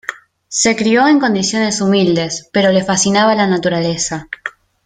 [0.47, 4.29] Se crio en condiciones humildes, pero le fascinaba la naturaleza.